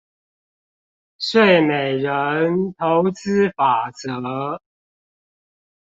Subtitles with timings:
[1.19, 4.59] 睡美人投資法則